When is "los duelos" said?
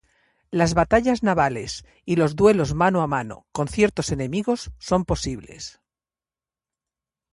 2.15-2.73